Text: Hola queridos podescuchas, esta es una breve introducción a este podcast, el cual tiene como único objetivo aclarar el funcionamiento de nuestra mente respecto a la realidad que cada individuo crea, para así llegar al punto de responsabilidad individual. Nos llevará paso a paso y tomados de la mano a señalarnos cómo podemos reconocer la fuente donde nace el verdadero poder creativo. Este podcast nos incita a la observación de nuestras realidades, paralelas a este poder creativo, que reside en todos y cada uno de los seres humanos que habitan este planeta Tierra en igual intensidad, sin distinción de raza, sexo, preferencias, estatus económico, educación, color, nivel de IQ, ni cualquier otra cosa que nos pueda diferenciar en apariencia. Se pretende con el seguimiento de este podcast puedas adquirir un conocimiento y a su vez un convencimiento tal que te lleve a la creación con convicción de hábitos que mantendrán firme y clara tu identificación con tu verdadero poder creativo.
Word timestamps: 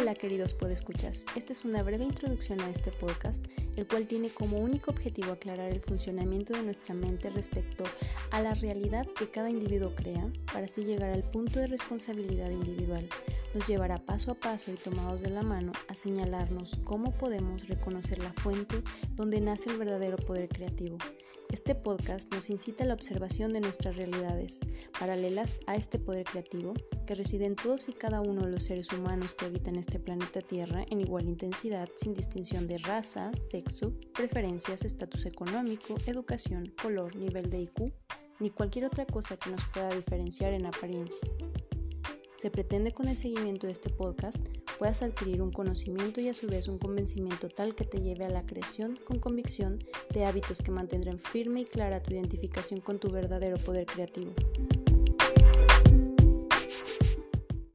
Hola 0.00 0.14
queridos 0.14 0.54
podescuchas, 0.54 1.26
esta 1.34 1.52
es 1.52 1.64
una 1.64 1.82
breve 1.82 2.04
introducción 2.04 2.60
a 2.60 2.70
este 2.70 2.92
podcast, 2.92 3.44
el 3.74 3.88
cual 3.88 4.06
tiene 4.06 4.30
como 4.30 4.58
único 4.58 4.92
objetivo 4.92 5.32
aclarar 5.32 5.72
el 5.72 5.80
funcionamiento 5.80 6.52
de 6.52 6.62
nuestra 6.62 6.94
mente 6.94 7.30
respecto 7.30 7.82
a 8.30 8.40
la 8.40 8.54
realidad 8.54 9.08
que 9.18 9.28
cada 9.28 9.50
individuo 9.50 9.92
crea, 9.96 10.30
para 10.52 10.66
así 10.66 10.84
llegar 10.84 11.10
al 11.10 11.24
punto 11.24 11.58
de 11.58 11.66
responsabilidad 11.66 12.48
individual. 12.48 13.08
Nos 13.54 13.66
llevará 13.66 13.96
paso 13.96 14.30
a 14.30 14.34
paso 14.34 14.70
y 14.70 14.76
tomados 14.76 15.22
de 15.22 15.30
la 15.30 15.42
mano 15.42 15.72
a 15.88 15.96
señalarnos 15.96 16.78
cómo 16.84 17.18
podemos 17.18 17.66
reconocer 17.66 18.20
la 18.20 18.32
fuente 18.32 18.84
donde 19.16 19.40
nace 19.40 19.70
el 19.70 19.78
verdadero 19.78 20.16
poder 20.16 20.48
creativo. 20.48 20.98
Este 21.50 21.74
podcast 21.74 22.30
nos 22.32 22.50
incita 22.50 22.84
a 22.84 22.86
la 22.86 22.94
observación 22.94 23.54
de 23.54 23.60
nuestras 23.60 23.96
realidades, 23.96 24.60
paralelas 24.98 25.58
a 25.66 25.76
este 25.76 25.98
poder 25.98 26.24
creativo, 26.24 26.74
que 27.06 27.14
reside 27.14 27.46
en 27.46 27.56
todos 27.56 27.88
y 27.88 27.94
cada 27.94 28.20
uno 28.20 28.42
de 28.42 28.50
los 28.50 28.64
seres 28.64 28.92
humanos 28.92 29.34
que 29.34 29.46
habitan 29.46 29.76
este 29.76 29.98
planeta 29.98 30.42
Tierra 30.42 30.84
en 30.90 31.00
igual 31.00 31.26
intensidad, 31.26 31.88
sin 31.96 32.12
distinción 32.12 32.68
de 32.68 32.76
raza, 32.76 33.32
sexo, 33.32 33.94
preferencias, 34.12 34.84
estatus 34.84 35.24
económico, 35.24 35.96
educación, 36.06 36.72
color, 36.82 37.16
nivel 37.16 37.48
de 37.48 37.62
IQ, 37.62 37.92
ni 38.40 38.50
cualquier 38.50 38.84
otra 38.84 39.06
cosa 39.06 39.38
que 39.38 39.50
nos 39.50 39.64
pueda 39.72 39.94
diferenciar 39.94 40.52
en 40.52 40.66
apariencia. 40.66 41.26
Se 42.38 42.52
pretende 42.52 42.92
con 42.92 43.08
el 43.08 43.16
seguimiento 43.16 43.66
de 43.66 43.72
este 43.72 43.90
podcast 43.90 44.38
puedas 44.78 45.02
adquirir 45.02 45.42
un 45.42 45.50
conocimiento 45.50 46.20
y 46.20 46.28
a 46.28 46.34
su 46.34 46.46
vez 46.46 46.68
un 46.68 46.78
convencimiento 46.78 47.48
tal 47.48 47.74
que 47.74 47.84
te 47.84 48.00
lleve 48.00 48.26
a 48.26 48.28
la 48.28 48.46
creación 48.46 48.96
con 49.04 49.18
convicción 49.18 49.80
de 50.14 50.24
hábitos 50.24 50.62
que 50.62 50.70
mantendrán 50.70 51.18
firme 51.18 51.62
y 51.62 51.64
clara 51.64 52.00
tu 52.00 52.14
identificación 52.14 52.80
con 52.80 53.00
tu 53.00 53.10
verdadero 53.10 53.58
poder 53.58 53.86
creativo. 53.86 54.30